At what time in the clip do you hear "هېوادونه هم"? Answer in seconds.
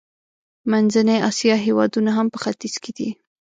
1.65-2.27